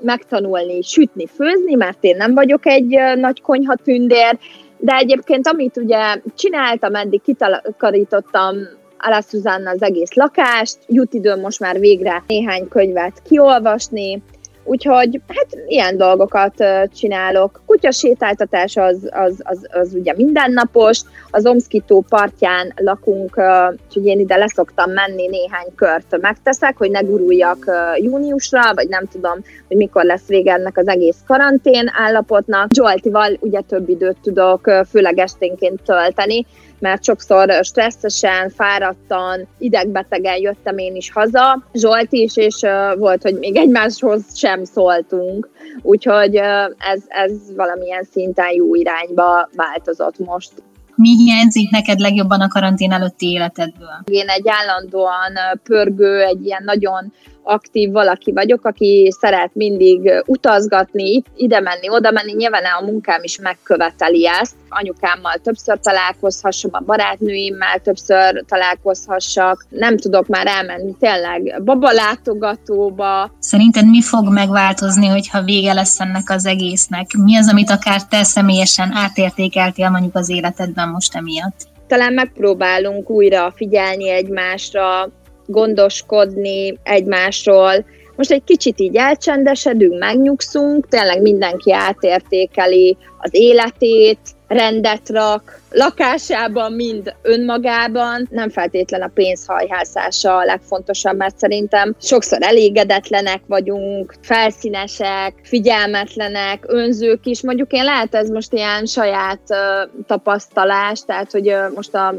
megtanulni 0.00 0.82
sütni, 0.82 1.26
főzni, 1.26 1.74
mert 1.74 2.04
én 2.04 2.16
nem 2.16 2.34
vagyok 2.34 2.66
egy 2.66 2.98
nagy 3.16 3.40
konyha 3.40 3.74
tündér, 3.74 4.38
de 4.78 4.96
egyébként 4.96 5.46
amit 5.46 5.76
ugye 5.76 6.16
csináltam, 6.36 6.94
eddig 6.94 7.22
kitakarítottam 7.22 8.56
Alá 9.02 9.18
az 9.64 9.82
egész 9.82 10.12
lakást, 10.12 10.78
jut 10.86 11.14
időm 11.14 11.40
most 11.40 11.60
már 11.60 11.78
végre 11.78 12.24
néhány 12.26 12.68
könyvet 12.68 13.22
kiolvasni, 13.28 14.22
Úgyhogy 14.64 15.20
hát 15.28 15.46
ilyen 15.66 15.96
dolgokat 15.96 16.64
csinálok. 16.94 17.62
Kutyasétáltatás 17.70 18.76
az, 18.76 19.08
az, 19.10 19.40
az, 19.42 19.66
az 19.72 19.94
ugye 19.94 20.14
mindennapos, 20.16 21.00
az 21.30 21.46
Omszkitó 21.46 22.04
partján 22.08 22.72
lakunk, 22.76 23.40
úgyhogy 23.86 24.06
én 24.06 24.20
ide 24.20 24.36
leszoktam 24.36 24.90
menni 24.90 25.26
néhány 25.26 25.74
kört 25.74 26.20
megteszek, 26.20 26.76
hogy 26.76 26.90
ne 26.90 27.00
guruljak 27.00 27.64
júniusra, 27.96 28.74
vagy 28.74 28.88
nem 28.88 29.04
tudom, 29.06 29.38
hogy 29.68 29.76
mikor 29.76 30.04
lesz 30.04 30.26
vége 30.26 30.52
ennek 30.52 30.78
az 30.78 30.88
egész 30.88 31.16
karantén 31.26 31.90
állapotnak. 31.94 32.68
Zsoltival 32.74 33.36
ugye 33.40 33.60
több 33.60 33.88
időt 33.88 34.16
tudok 34.22 34.70
főleg 34.90 35.18
esténként 35.18 35.82
tölteni, 35.82 36.46
mert 36.80 37.04
sokszor 37.04 37.58
stresszesen, 37.62 38.48
fáradtan, 38.48 39.48
idegbetegen 39.58 40.36
jöttem 40.36 40.78
én 40.78 40.94
is 40.94 41.12
haza, 41.12 41.64
Zsolt 41.72 42.12
is, 42.12 42.36
és 42.36 42.66
volt, 42.98 43.22
hogy 43.22 43.38
még 43.38 43.56
egymáshoz 43.56 44.22
sem 44.34 44.64
szóltunk, 44.64 45.48
úgyhogy 45.82 46.34
ez, 46.78 47.02
ez 47.08 47.32
valamilyen 47.60 48.04
szinten 48.04 48.52
jó 48.54 48.74
irányba 48.74 49.48
változott 49.56 50.18
most. 50.18 50.52
Mi 50.94 51.16
hiányzik 51.16 51.70
neked 51.70 51.98
legjobban 51.98 52.40
a 52.40 52.48
karantén 52.48 52.92
előtti 52.92 53.30
életedből? 53.30 53.96
Én 54.04 54.28
egy 54.28 54.48
állandóan 54.48 55.32
pörgő, 55.62 56.22
egy 56.22 56.44
ilyen 56.46 56.62
nagyon 56.64 57.12
aktív 57.42 57.90
valaki 57.90 58.32
vagyok, 58.32 58.64
aki 58.64 59.12
szeret 59.20 59.50
mindig 59.54 60.12
utazgatni, 60.26 61.22
ide 61.36 61.60
menni, 61.60 61.88
oda 61.88 62.10
menni, 62.10 62.32
nyilván 62.32 62.62
a 62.64 62.84
munkám 62.84 63.22
is 63.22 63.38
megköveteli 63.38 64.28
ezt. 64.28 64.54
Anyukámmal 64.68 65.34
többször 65.42 65.78
találkozhassam, 65.80 66.70
a 66.72 66.80
barátnőimmel 66.80 67.78
többször 67.78 68.44
találkozhassak, 68.48 69.66
nem 69.68 69.96
tudok 69.96 70.26
már 70.26 70.46
elmenni 70.46 70.94
tényleg 70.98 71.62
babalátogatóba. 71.64 73.30
Szerinted 73.38 73.88
mi 73.90 74.02
fog 74.02 74.32
megváltozni, 74.32 75.06
hogyha 75.06 75.42
vége 75.42 75.72
lesz 75.72 76.00
ennek 76.00 76.30
az 76.30 76.46
egésznek? 76.46 77.06
Mi 77.24 77.36
az, 77.36 77.48
amit 77.50 77.70
akár 77.70 78.04
te 78.04 78.24
személyesen 78.24 78.92
átértékeltél 78.92 79.90
mondjuk 79.90 80.16
az 80.16 80.30
életedben 80.30 80.88
most 80.88 81.14
emiatt? 81.14 81.68
talán 81.90 82.12
megpróbálunk 82.12 83.10
újra 83.10 83.52
figyelni 83.56 84.10
egymásra, 84.10 85.10
gondoskodni 85.50 86.78
egymásról. 86.82 87.84
Most 88.16 88.30
egy 88.30 88.44
kicsit 88.44 88.80
így 88.80 88.96
elcsendesedünk, 88.96 89.98
megnyugszunk, 89.98 90.88
tényleg 90.88 91.22
mindenki 91.22 91.72
átértékeli 91.72 92.96
az 93.18 93.30
életét, 93.32 94.18
rendet 94.50 95.08
rak, 95.08 95.60
lakásában, 95.70 96.72
mind 96.72 97.14
önmagában. 97.22 98.28
Nem 98.30 98.48
feltétlen 98.50 99.02
a 99.02 99.10
pénzhajhászása 99.14 100.36
a 100.36 100.44
legfontosabb, 100.44 101.16
mert 101.16 101.38
szerintem 101.38 101.94
sokszor 102.00 102.38
elégedetlenek 102.42 103.40
vagyunk, 103.46 104.14
felszínesek, 104.22 105.34
figyelmetlenek, 105.42 106.64
önzők 106.66 107.26
is. 107.26 107.42
Mondjuk 107.42 107.72
én 107.72 107.84
lehet 107.84 108.14
ez 108.14 108.28
most 108.28 108.52
ilyen 108.52 108.84
saját 108.84 109.40
uh, 109.48 109.90
tapasztalás, 110.06 111.04
tehát 111.04 111.30
hogy 111.30 111.48
uh, 111.52 111.74
most 111.74 111.94
a, 111.94 112.14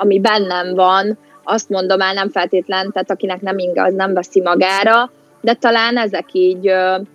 ami 0.00 0.20
bennem 0.20 0.74
van, 0.74 1.18
azt 1.44 1.68
mondom 1.68 2.00
el, 2.00 2.12
nem 2.12 2.30
feltétlen, 2.30 2.92
tehát 2.92 3.10
akinek 3.10 3.40
nem 3.40 3.56
az 3.74 3.94
nem 3.94 4.14
veszi 4.14 4.40
magára, 4.40 5.10
de 5.40 5.54
talán 5.54 5.96
ezek 5.96 6.26
így 6.32 6.68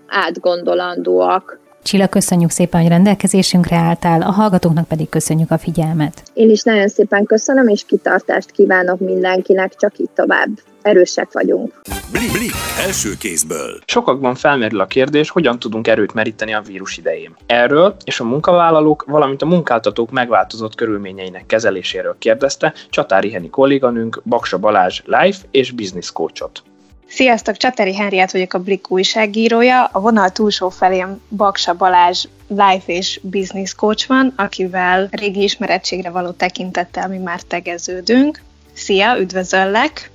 átgondolandóak. 0.08 1.60
Csilla, 1.84 2.08
köszönjük 2.08 2.50
szépen, 2.50 2.82
hogy 2.82 2.90
rendelkezésünkre 2.90 3.76
álltál, 3.76 4.22
a 4.22 4.32
hallgatóknak 4.32 4.88
pedig 4.88 5.10
köszönjük 5.10 5.52
a 5.52 5.58
figyelmet. 5.58 6.22
Én 6.34 6.50
is 6.50 6.64
nagyon 6.64 6.88
szépen 6.88 7.26
köszönöm, 7.26 7.68
és 7.68 7.86
kitartást 7.86 8.52
kívánok 8.52 9.00
mindenkinek, 9.00 9.76
csak 9.76 9.98
itt 9.98 10.16
tovább. 10.16 10.50
Erősek 10.86 11.32
vagyunk. 11.32 11.82
Blik, 12.12 12.32
blik, 12.32 12.52
első 12.80 13.10
kézből. 13.20 13.80
Sokakban 13.86 14.36
felmerül 14.36 14.80
a 14.80 14.86
kérdés, 14.86 15.30
hogyan 15.30 15.60
tudunk 15.60 15.88
erőt 15.88 16.14
meríteni 16.14 16.54
a 16.54 16.62
vírus 16.62 16.98
idején. 16.98 17.36
Erről 17.46 17.96
és 18.04 18.20
a 18.20 18.24
munkavállalók, 18.24 19.04
valamint 19.08 19.42
a 19.42 19.46
munkáltatók 19.46 20.12
megváltozott 20.12 20.76
körülményeinek 20.76 21.46
kezeléséről 21.46 22.16
kérdezte 22.20 22.74
Csatári 22.90 23.32
Heni 23.32 23.50
kolléganőnk 23.50 24.22
Baksa 24.24 24.58
Balázs 24.58 25.02
Life 25.06 25.40
és 25.52 25.72
Business 25.72 26.12
Coachot. 26.12 26.64
Sziasztok, 27.08 27.58
Csateri 27.58 27.96
Henriát 27.96 28.32
vagyok 28.32 28.54
a 28.54 28.60
Blik 28.60 28.92
újságírója. 28.92 29.84
A 29.84 30.00
vonal 30.00 30.30
túlsó 30.30 30.70
felén 30.70 31.22
Baksa 31.30 31.74
Balázs 31.74 32.26
life 32.48 32.94
és 32.94 33.20
business 33.24 33.74
coach 33.74 34.08
van, 34.08 34.34
akivel 34.36 35.08
régi 35.12 35.44
ismerettségre 35.44 36.10
való 36.10 36.32
tekintettel 36.32 37.08
mi 37.08 37.18
már 37.18 37.42
tegeződünk. 37.42 38.42
Szia, 38.74 39.18
üdvözöllek! 39.20 40.14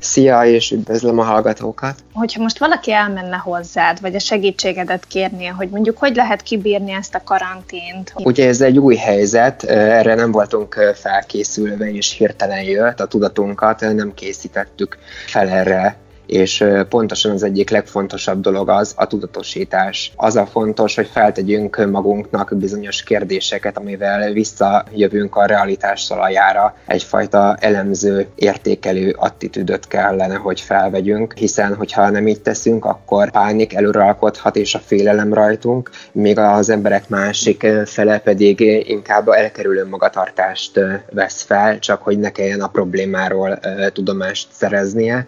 Szia, 0.00 0.44
és 0.44 0.70
üdvözlöm 0.70 1.18
a 1.18 1.22
hallgatókat! 1.22 1.94
Hogyha 2.12 2.42
most 2.42 2.58
valaki 2.58 2.92
elmenne 2.92 3.36
hozzád, 3.36 4.00
vagy 4.00 4.14
a 4.14 4.18
segítségedet 4.18 5.06
kérnie, 5.06 5.50
hogy 5.50 5.68
mondjuk 5.68 5.98
hogy 5.98 6.16
lehet 6.16 6.42
kibírni 6.42 6.92
ezt 6.92 7.14
a 7.14 7.22
karantént? 7.24 8.12
Ugye 8.16 8.46
ez 8.48 8.60
egy 8.60 8.78
új 8.78 8.96
helyzet, 8.96 9.62
erre 9.62 10.14
nem 10.14 10.32
voltunk 10.32 10.74
felkészülve, 10.94 11.90
és 11.90 12.12
hirtelen 12.12 12.62
jött 12.62 13.00
a 13.00 13.06
tudatunkat, 13.06 13.80
nem 13.80 14.14
készítettük 14.14 14.98
fel 15.26 15.48
erre 15.48 15.96
és 16.26 16.64
pontosan 16.88 17.32
az 17.32 17.42
egyik 17.42 17.70
legfontosabb 17.70 18.40
dolog 18.40 18.68
az 18.68 18.94
a 18.96 19.06
tudatosítás. 19.06 20.12
Az 20.16 20.36
a 20.36 20.46
fontos, 20.46 20.94
hogy 20.94 21.08
feltegyünk 21.12 21.90
magunknak 21.90 22.56
bizonyos 22.56 23.02
kérdéseket, 23.02 23.78
amivel 23.78 24.32
visszajövünk 24.32 25.36
a 25.36 25.46
realitás 25.46 26.06
talajára. 26.06 26.76
Egyfajta 26.86 27.56
elemző, 27.60 28.26
értékelő 28.34 29.14
attitűdöt 29.18 29.86
kellene, 29.86 30.34
hogy 30.34 30.60
felvegyünk, 30.60 31.34
hiszen 31.36 31.74
hogyha 31.74 32.10
nem 32.10 32.28
így 32.28 32.40
teszünk, 32.40 32.84
akkor 32.84 33.30
pánik 33.30 33.74
előralkodhat 33.74 34.56
és 34.56 34.74
a 34.74 34.82
félelem 34.86 35.34
rajtunk, 35.34 35.90
míg 36.12 36.38
az 36.38 36.70
emberek 36.70 37.08
másik 37.08 37.66
fele 37.84 38.18
pedig 38.18 38.60
inkább 38.88 39.28
elkerülő 39.28 39.86
magatartást 39.88 40.80
vesz 41.10 41.42
fel, 41.42 41.78
csak 41.78 42.02
hogy 42.02 42.18
ne 42.18 42.30
kelljen 42.30 42.60
a 42.60 42.68
problémáról 42.68 43.58
tudomást 43.92 44.48
szereznie, 44.52 45.26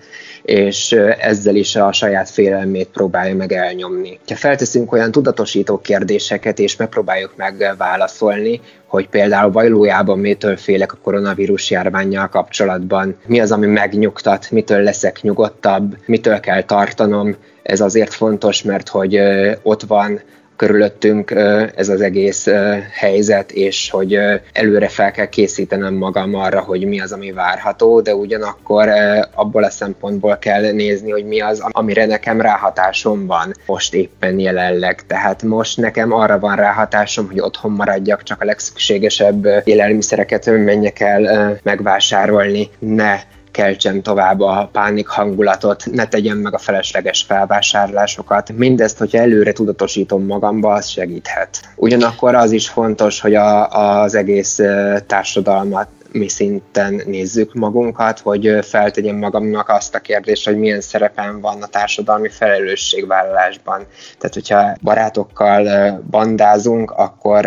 és 0.49 0.93
ezzel 1.19 1.55
is 1.55 1.77
a 1.77 1.93
saját 1.93 2.31
félelmét 2.31 2.89
próbálja 2.89 3.35
meg 3.35 3.53
elnyomni. 3.53 4.19
Ha 4.27 4.37
felteszünk 4.37 4.93
olyan 4.93 5.13
tudatosító 5.13 5.79
kérdéseket, 5.79 6.59
és 6.59 6.77
megpróbáljuk 6.77 7.37
megválaszolni, 7.37 8.61
hogy 8.87 9.09
például 9.09 9.53
valójában 9.53 10.19
mitől 10.19 10.57
félek 10.57 10.93
a 10.93 10.99
koronavírus 11.03 11.71
járványjal 11.71 12.29
kapcsolatban, 12.29 13.17
mi 13.27 13.41
az, 13.41 13.53
ami 13.53 13.67
megnyugtat, 13.67 14.51
mitől 14.51 14.83
leszek 14.83 15.23
nyugodtabb, 15.23 15.97
mitől 16.07 16.41
kell 16.41 16.63
tartanom, 16.63 17.37
ez 17.63 17.81
azért 17.81 18.15
fontos, 18.15 18.63
mert 18.63 18.89
hogy 18.89 19.21
ott 19.63 19.83
van 19.83 20.21
körülöttünk 20.59 21.31
ez 21.75 21.89
az 21.89 22.01
egész 22.01 22.47
helyzet, 22.93 23.53
és 23.53 23.91
hogy 23.91 24.19
előre 24.53 24.89
fel 24.89 25.11
kell 25.11 25.29
készítenem 25.29 25.95
magam 25.95 26.35
arra, 26.35 26.61
hogy 26.61 26.87
mi 26.87 27.01
az, 27.01 27.13
ami 27.13 27.33
várható, 27.33 28.01
de 28.01 28.15
ugyanakkor 28.15 28.89
abból 29.35 29.65
a 29.65 29.71
szempontból 29.71 30.37
kell 30.39 30.73
nézni, 30.73 31.11
hogy 31.11 31.25
mi 31.25 31.41
az, 31.41 31.63
amire 31.71 32.07
nekem 32.07 32.41
ráhatásom 32.41 33.27
van 33.27 33.55
most 33.67 33.95
éppen 33.95 34.39
jelenleg. 34.39 35.07
Tehát 35.07 35.43
most 35.43 35.77
nekem 35.77 36.13
arra 36.13 36.39
van 36.39 36.57
ráhatásom, 36.57 37.27
hogy 37.27 37.41
otthon 37.41 37.73
maradjak, 37.73 38.23
csak 38.23 38.43
a 38.43 38.45
legszükségesebb 38.45 39.47
élelmiszereket 39.65 40.47
menjek 40.47 41.01
el 41.01 41.57
megvásárolni, 41.63 42.69
ne 42.79 43.21
keltsen 43.51 44.03
tovább 44.03 44.41
a 44.41 44.69
pánik 44.73 45.07
hangulatot, 45.07 45.85
ne 45.93 46.07
tegyem 46.07 46.39
meg 46.39 46.55
a 46.55 46.59
felesleges 46.59 47.23
felvásárlásokat. 47.23 48.53
Mindezt, 48.53 48.99
hogyha 48.99 49.19
előre 49.19 49.53
tudatosítom 49.53 50.25
magamba, 50.25 50.73
az 50.73 50.87
segíthet. 50.87 51.61
Ugyanakkor 51.77 52.35
az 52.35 52.53
is 52.53 52.69
fontos, 52.69 53.21
hogy 53.21 53.35
a, 53.35 53.69
az 53.69 54.15
egész 54.15 54.61
társadalmat 55.07 55.89
mi 56.13 56.29
szinten 56.29 57.03
nézzük 57.07 57.55
magunkat, 57.55 58.19
hogy 58.19 58.59
feltegyem 58.63 59.17
magamnak 59.17 59.69
azt 59.69 59.95
a 59.95 59.99
kérdést, 59.99 60.45
hogy 60.45 60.59
milyen 60.59 60.81
szerepem 60.81 61.41
van 61.41 61.63
a 61.63 61.67
társadalmi 61.67 62.29
felelősségvállalásban. 62.29 63.87
Tehát, 64.19 64.35
hogyha 64.35 64.77
barátokkal 64.83 65.93
bandázunk, 66.11 66.91
akkor 66.91 67.47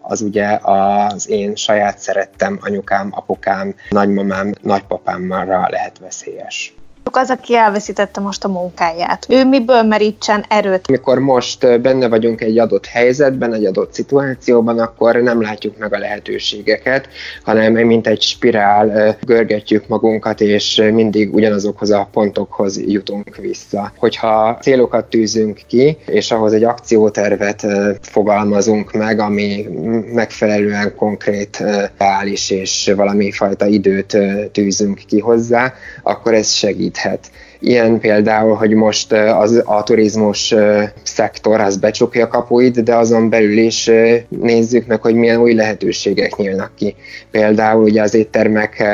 az 0.00 0.20
ugye 0.20 0.58
az 0.62 1.28
én 1.28 1.54
saját 1.54 1.98
szerettem 1.98 2.58
anyukám, 2.60 3.08
apukám, 3.10 3.74
nagymamám, 3.90 4.52
nagypapámmal 4.60 5.46
lehet 5.70 5.98
veszélyes 5.98 6.74
az, 7.10 7.30
aki 7.30 7.56
elveszítette 7.56 8.20
most 8.20 8.44
a 8.44 8.48
munkáját. 8.48 9.26
Ő 9.28 9.44
miből 9.44 9.82
merítsen 9.82 10.44
erőt? 10.48 10.86
Amikor 10.88 11.18
most 11.18 11.80
benne 11.80 12.08
vagyunk 12.08 12.40
egy 12.40 12.58
adott 12.58 12.86
helyzetben, 12.86 13.54
egy 13.54 13.64
adott 13.64 13.92
szituációban, 13.92 14.78
akkor 14.78 15.16
nem 15.16 15.42
látjuk 15.42 15.78
meg 15.78 15.94
a 15.94 15.98
lehetőségeket, 15.98 17.08
hanem 17.44 17.72
mint 17.72 18.06
egy 18.06 18.20
spirál 18.20 19.16
görgetjük 19.20 19.88
magunkat, 19.88 20.40
és 20.40 20.82
mindig 20.92 21.34
ugyanazokhoz 21.34 21.90
a 21.90 22.08
pontokhoz 22.12 22.80
jutunk 22.80 23.36
vissza. 23.36 23.92
Hogyha 23.96 24.58
célokat 24.60 25.04
tűzünk 25.04 25.60
ki, 25.66 25.96
és 26.06 26.30
ahhoz 26.30 26.52
egy 26.52 26.64
akciótervet 26.64 27.66
fogalmazunk 28.00 28.92
meg, 28.92 29.18
ami 29.18 29.66
megfelelően 30.12 30.94
konkrét, 30.96 31.64
reális 31.98 32.50
és 32.50 32.92
valami 32.96 33.32
fajta 33.32 33.66
időt 33.66 34.16
tűzünk 34.52 35.00
ki 35.06 35.18
hozzá, 35.18 35.74
akkor 36.02 36.34
ez 36.34 36.50
segít 36.50 36.91
segíthet. 36.92 37.30
Ilyen 37.58 38.00
például, 38.00 38.54
hogy 38.54 38.70
most 38.70 39.12
az, 39.12 39.62
a 39.64 39.82
turizmus 39.82 40.54
szektor 41.02 41.60
az 41.60 41.76
becsukja 41.76 42.28
kapuit, 42.28 42.82
de 42.82 42.94
azon 42.94 43.30
belül 43.30 43.58
is 43.58 43.90
nézzük 44.28 44.86
meg, 44.86 45.02
hogy 45.02 45.14
milyen 45.14 45.40
új 45.40 45.54
lehetőségek 45.54 46.36
nyílnak 46.36 46.72
ki. 46.76 46.94
Például 47.30 47.82
ugye 47.82 48.02
az 48.02 48.14
éttermek 48.14 48.84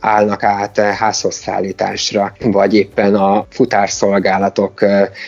állnak 0.00 0.42
át 0.42 0.78
házhoz 0.78 1.34
szállításra, 1.34 2.32
vagy 2.40 2.74
éppen 2.74 3.14
a 3.14 3.46
futárszolgálatok, 3.50 4.84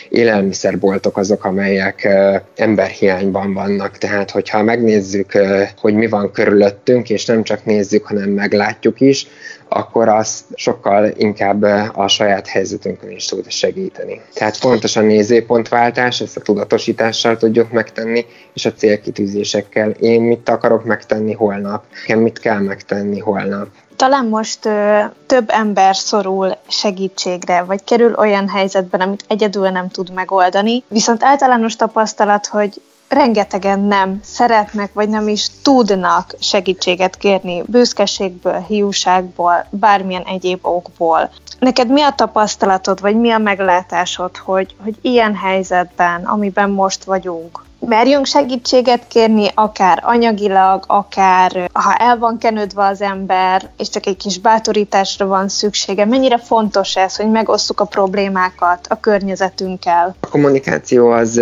élelmiszerboltok 0.09 1.17
azok, 1.17 1.45
amelyek 1.45 2.09
emberhiányban 2.55 3.53
vannak. 3.53 3.97
Tehát, 3.97 4.31
hogyha 4.31 4.63
megnézzük, 4.63 5.31
hogy 5.77 5.93
mi 5.93 6.07
van 6.07 6.31
körülöttünk, 6.31 7.09
és 7.09 7.25
nem 7.25 7.43
csak 7.43 7.65
nézzük, 7.65 8.05
hanem 8.05 8.29
meglátjuk 8.29 9.01
is, 9.01 9.27
akkor 9.73 10.07
azt 10.07 10.43
sokkal 10.55 11.13
inkább 11.17 11.61
a 11.93 12.07
saját 12.07 12.47
helyzetünkön 12.47 13.11
is 13.11 13.25
tud 13.25 13.51
segíteni. 13.51 14.21
Tehát 14.33 14.57
fontos 14.57 14.95
a 14.95 15.01
nézőpontváltás, 15.01 16.21
ezt 16.21 16.37
a 16.37 16.41
tudatosítással 16.41 17.37
tudjuk 17.37 17.71
megtenni, 17.71 18.25
és 18.53 18.65
a 18.65 18.73
célkitűzésekkel. 18.73 19.89
Én 19.89 20.21
mit 20.21 20.49
akarok 20.49 20.85
megtenni 20.85 21.33
holnap? 21.33 21.83
Nekem 21.99 22.19
mit 22.19 22.39
kell 22.39 22.59
megtenni 22.59 23.19
holnap? 23.19 23.67
Talán 23.95 24.25
most 24.25 24.65
ö, 24.65 24.99
több 25.25 25.49
ember 25.49 25.95
szorul 25.95 26.57
segítségre, 26.67 27.61
vagy 27.63 27.83
kerül 27.83 28.13
olyan 28.13 28.49
helyzetben, 28.49 29.01
amit 29.01 29.25
egyedül 29.27 29.69
nem 29.69 29.89
tud 29.89 30.13
megoldani, 30.13 30.83
viszont 30.87 31.23
általános 31.23 31.75
tapasztalat, 31.75 32.45
hogy 32.45 32.81
rengetegen 33.13 33.79
nem 33.79 34.19
szeretnek, 34.23 34.93
vagy 34.93 35.09
nem 35.09 35.27
is 35.27 35.47
tudnak 35.61 36.35
segítséget 36.39 37.17
kérni 37.17 37.63
bőszkeségből, 37.65 38.65
hiúságból, 38.67 39.65
bármilyen 39.69 40.23
egyéb 40.23 40.65
okból. 40.65 41.29
Neked 41.59 41.87
mi 41.87 42.01
a 42.01 42.15
tapasztalatod, 42.15 43.01
vagy 43.01 43.15
mi 43.15 43.31
a 43.31 43.37
meglátásod, 43.37 44.37
hogy, 44.37 44.75
hogy 44.83 44.95
ilyen 45.01 45.35
helyzetben, 45.35 46.23
amiben 46.23 46.69
most 46.69 47.03
vagyunk, 47.03 47.63
merjünk 47.87 48.25
segítséget 48.25 49.07
kérni, 49.07 49.47
akár 49.53 49.99
anyagilag, 50.05 50.83
akár 50.87 51.69
ha 51.73 51.95
el 51.95 52.17
van 52.17 52.37
kenődve 52.37 52.85
az 52.85 53.01
ember, 53.01 53.69
és 53.77 53.89
csak 53.89 54.05
egy 54.05 54.17
kis 54.17 54.39
bátorításra 54.39 55.25
van 55.25 55.49
szüksége. 55.49 56.05
Mennyire 56.05 56.37
fontos 56.37 56.95
ez, 56.95 57.15
hogy 57.15 57.29
megosszuk 57.29 57.79
a 57.79 57.85
problémákat 57.85 58.87
a 58.89 58.99
környezetünkkel? 58.99 60.15
A 60.19 60.29
kommunikáció 60.29 61.09
az 61.09 61.41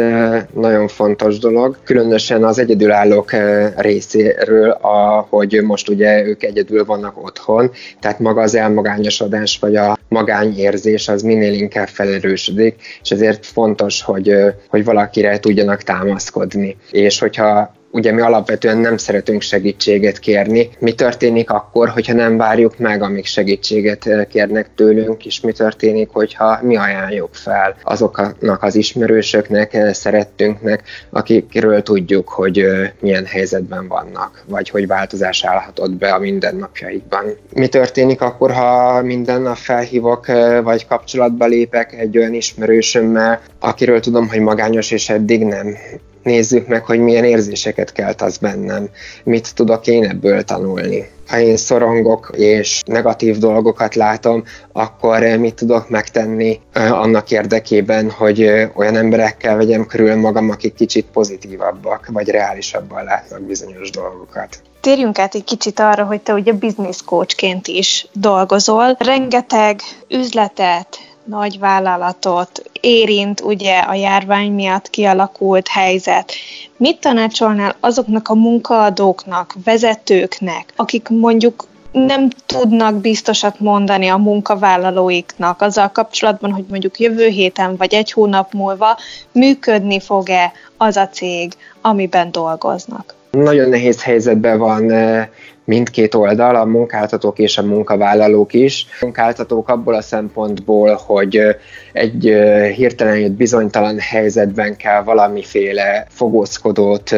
nagyon 0.53 0.87
fontos 0.87 1.39
dolog, 1.39 1.77
különösen 1.83 2.43
az 2.43 2.59
egyedülállók 2.59 3.31
részéről, 3.75 4.77
hogy 5.29 5.61
most 5.63 5.89
ugye 5.89 6.23
ők 6.23 6.43
egyedül 6.43 6.85
vannak 6.85 7.23
otthon, 7.23 7.71
tehát 7.99 8.19
maga 8.19 8.41
az 8.41 8.55
elmagányosodás 8.55 9.57
vagy 9.59 9.75
a 9.75 9.97
magányérzés 10.07 11.07
az 11.07 11.21
minél 11.21 11.53
inkább 11.53 11.87
felerősödik, 11.87 12.81
és 13.01 13.11
ezért 13.11 13.45
fontos, 13.45 14.01
hogy, 14.01 14.35
hogy 14.69 14.83
valakire 14.83 15.39
tudjanak 15.39 15.81
támaszkodni. 15.81 16.30
És 16.91 17.19
hogyha 17.19 17.73
ugye 17.91 18.11
mi 18.11 18.21
alapvetően 18.21 18.77
nem 18.77 18.97
szeretünk 18.97 19.41
segítséget 19.41 20.19
kérni. 20.19 20.69
Mi 20.79 20.93
történik 20.93 21.49
akkor, 21.49 21.89
hogyha 21.89 22.13
nem 22.13 22.37
várjuk 22.37 22.77
meg, 22.77 23.01
amíg 23.01 23.25
segítséget 23.25 24.07
eh, 24.07 24.25
kérnek 24.25 24.69
tőlünk, 24.75 25.25
és 25.25 25.41
mi 25.41 25.51
történik, 25.51 26.09
hogyha 26.09 26.59
mi 26.61 26.77
ajánljuk 26.77 27.29
fel 27.33 27.75
azoknak 27.83 28.63
az 28.63 28.75
ismerősöknek, 28.75 29.73
eh, 29.73 29.93
szerettünknek, 29.93 30.83
akikről 31.09 31.81
tudjuk, 31.81 32.29
hogy 32.29 32.59
eh, 32.59 32.91
milyen 32.99 33.25
helyzetben 33.25 33.87
vannak, 33.87 34.43
vagy 34.47 34.69
hogy 34.69 34.87
változás 34.87 35.45
állhatott 35.45 35.91
be 35.91 36.13
a 36.13 36.19
mindennapjaikban. 36.19 37.23
Mi 37.53 37.67
történik 37.67 38.21
akkor, 38.21 38.51
ha 38.51 39.01
minden 39.01 39.41
nap 39.41 39.57
felhívok, 39.57 40.25
vagy 40.63 40.87
kapcsolatba 40.87 41.45
lépek 41.45 41.93
egy 41.93 42.17
olyan 42.17 42.33
ismerősömmel, 42.33 43.41
akiről 43.59 43.99
tudom, 43.99 44.29
hogy 44.29 44.39
magányos, 44.39 44.91
és 44.91 45.09
eddig 45.09 45.43
nem 45.43 45.75
nézzük 46.23 46.67
meg, 46.67 46.85
hogy 46.85 46.99
milyen 46.99 47.23
érzéseket 47.23 47.91
kelt 47.91 48.21
az 48.21 48.37
bennem, 48.37 48.89
mit 49.23 49.55
tudok 49.55 49.87
én 49.87 50.03
ebből 50.03 50.43
tanulni. 50.43 51.09
Ha 51.27 51.39
én 51.39 51.57
szorongok 51.57 52.31
és 52.37 52.81
negatív 52.85 53.37
dolgokat 53.37 53.95
látom, 53.95 54.43
akkor 54.71 55.19
mit 55.21 55.55
tudok 55.55 55.89
megtenni 55.89 56.59
annak 56.73 57.31
érdekében, 57.31 58.09
hogy 58.09 58.43
olyan 58.73 58.95
emberekkel 58.95 59.57
vegyem 59.57 59.85
körül 59.85 60.15
magam, 60.15 60.49
akik 60.49 60.73
kicsit 60.73 61.05
pozitívabbak, 61.13 62.07
vagy 62.11 62.29
reálisabban 62.29 63.03
látnak 63.03 63.41
bizonyos 63.41 63.89
dolgokat. 63.89 64.61
Térjünk 64.81 65.19
át 65.19 65.35
egy 65.35 65.43
kicsit 65.43 65.79
arra, 65.79 66.03
hogy 66.03 66.21
te 66.21 66.33
ugye 66.33 66.53
business 66.53 66.97
coachként 67.05 67.67
is 67.67 68.07
dolgozol. 68.13 68.95
Rengeteg 68.99 69.79
üzletet, 70.09 70.97
nagy 71.23 71.59
vállalatot 71.59 72.70
érint 72.81 73.41
ugye 73.41 73.77
a 73.77 73.93
járvány 73.93 74.51
miatt 74.51 74.89
kialakult 74.89 75.67
helyzet. 75.67 76.33
Mit 76.77 76.99
tanácsolnál 76.99 77.75
azoknak 77.79 78.27
a 78.27 78.35
munkaadóknak, 78.35 79.55
vezetőknek, 79.63 80.73
akik 80.75 81.09
mondjuk 81.09 81.67
nem 81.91 82.29
tudnak 82.45 82.95
biztosat 82.95 83.59
mondani 83.59 84.07
a 84.07 84.17
munkavállalóiknak 84.17 85.61
azzal 85.61 85.89
kapcsolatban, 85.89 86.51
hogy 86.51 86.65
mondjuk 86.69 86.99
jövő 86.99 87.27
héten 87.27 87.75
vagy 87.75 87.93
egy 87.93 88.11
hónap 88.11 88.53
múlva 88.53 88.97
működni 89.31 89.99
fog-e 89.99 90.51
az 90.77 90.97
a 90.97 91.07
cég, 91.07 91.51
amiben 91.81 92.31
dolgoznak? 92.31 93.15
Nagyon 93.31 93.69
nehéz 93.69 94.03
helyzetben 94.03 94.57
van 94.57 94.91
eh, 94.91 95.27
mindkét 95.63 96.13
oldal, 96.15 96.55
a 96.55 96.65
munkáltatók 96.65 97.39
és 97.39 97.57
a 97.57 97.63
munkavállalók 97.63 98.53
is. 98.53 98.87
A 98.99 99.05
munkáltatók 99.05 99.69
abból 99.69 99.93
a 99.93 100.01
szempontból, 100.01 100.99
hogy 101.05 101.37
eh, 101.37 101.55
egy 101.93 102.23
hirtelen 102.75 103.19
jött 103.19 103.31
bizonytalan 103.31 103.99
helyzetben 103.99 104.75
kell 104.75 105.03
valamiféle 105.03 106.05
fogózkodót 106.09 107.15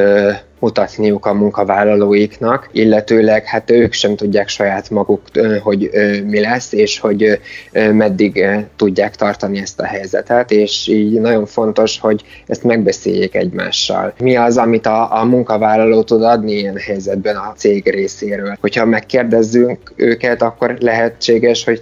mutatniuk 0.63 1.25
a 1.25 1.33
munkavállalóiknak, 1.33 2.69
illetőleg 2.71 3.45
hát 3.45 3.71
ők 3.71 3.93
sem 3.93 4.15
tudják 4.15 4.47
saját 4.47 4.89
maguk, 4.89 5.21
hogy 5.63 5.89
mi 6.25 6.39
lesz, 6.39 6.71
és 6.71 6.99
hogy 6.99 7.39
meddig 7.71 8.45
tudják 8.75 9.15
tartani 9.15 9.59
ezt 9.59 9.79
a 9.79 9.86
helyzetet, 9.86 10.51
és 10.51 10.88
így 10.88 11.19
nagyon 11.19 11.45
fontos, 11.45 11.99
hogy 11.99 12.23
ezt 12.47 12.63
megbeszéljék 12.63 13.36
egymással. 13.36 14.13
Mi 14.19 14.36
az, 14.36 14.57
amit 14.57 14.86
a, 14.86 15.19
a 15.19 15.25
munkavállaló 15.25 16.03
tud 16.03 16.23
adni 16.23 16.51
ilyen 16.51 16.77
helyzetben 16.77 17.36
a 17.36 17.53
cég 17.55 17.89
részéről? 17.89 18.57
Hogyha 18.62 18.86
megkérdezzünk 18.86 19.93
őket, 19.95 20.41
akkor 20.41 20.75
lehetséges, 20.79 21.63
hogy 21.63 21.79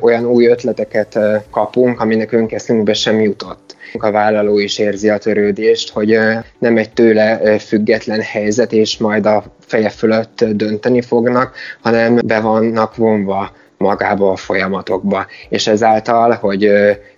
olyan 0.00 0.24
új 0.24 0.46
ötleteket 0.46 1.18
kapunk, 1.50 2.00
ami 2.00 2.14
nekünk 2.30 2.52
eszünkbe 2.52 2.94
sem 2.94 3.20
jutott. 3.20 3.76
Munkavállaló 3.92 4.58
is 4.58 4.78
érzi 4.78 5.08
a 5.08 5.18
törődést, 5.18 5.90
hogy 5.90 6.18
nem 6.58 6.76
egy 6.76 6.92
tőle 6.92 7.58
független 7.58 8.20
helyzet, 8.20 8.72
és 8.72 8.98
majd 8.98 9.26
a 9.26 9.44
feje 9.60 9.88
fölött 9.88 10.44
dönteni 10.44 11.02
fognak, 11.02 11.54
hanem 11.80 12.18
be 12.24 12.40
vannak 12.40 12.96
vonva 12.96 13.52
magába 13.78 14.30
a 14.30 14.36
folyamatokba. 14.36 15.26
És 15.48 15.66
ezáltal, 15.66 16.32
hogy 16.32 16.70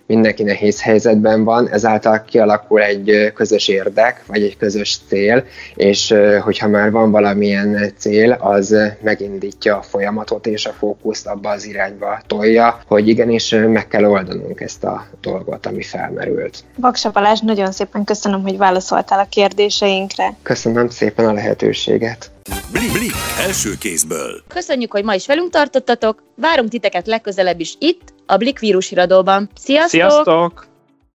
mindenki 0.05 0.43
nehéz 0.43 0.81
helyzetben 0.81 1.43
van, 1.43 1.69
ezáltal 1.69 2.23
kialakul 2.23 2.81
egy 2.81 3.31
közös 3.33 3.67
érdek, 3.67 4.23
vagy 4.27 4.43
egy 4.43 4.57
közös 4.57 4.99
cél, 5.07 5.43
és 5.75 6.15
hogyha 6.43 6.67
már 6.67 6.91
van 6.91 7.11
valamilyen 7.11 7.93
cél, 7.97 8.31
az 8.31 8.75
megindítja 9.01 9.77
a 9.77 9.81
folyamatot, 9.81 10.47
és 10.47 10.65
a 10.65 10.71
fókuszt 10.71 11.27
abba 11.27 11.49
az 11.49 11.65
irányba 11.65 12.21
tolja, 12.27 12.79
hogy 12.87 13.07
igenis 13.07 13.55
meg 13.67 13.87
kell 13.87 14.05
oldanunk 14.05 14.61
ezt 14.61 14.83
a 14.83 15.05
dolgot, 15.21 15.65
ami 15.65 15.81
felmerült. 15.81 16.63
Baksa 16.77 17.11
Balázs, 17.11 17.39
nagyon 17.39 17.71
szépen 17.71 18.03
köszönöm, 18.03 18.41
hogy 18.41 18.57
válaszoltál 18.57 19.19
a 19.19 19.27
kérdéseinkre. 19.29 20.35
Köszönöm 20.43 20.89
szépen 20.89 21.25
a 21.25 21.33
lehetőséget. 21.33 22.31
Blik, 22.71 22.91
blik, 22.91 23.13
első 23.39 23.77
kézből. 23.79 24.41
Köszönjük, 24.47 24.91
hogy 24.91 25.03
ma 25.03 25.15
is 25.15 25.27
velünk 25.27 25.49
tartottatok. 25.49 26.23
Várunk 26.35 26.69
titeket 26.69 27.07
legközelebb 27.07 27.59
is 27.59 27.75
itt, 27.79 28.13
a 28.25 28.37
Blik 28.37 28.59
vírusiradóban. 28.59 29.49
Sziasztok! 29.55 29.89
Sziasztok! 29.89 30.68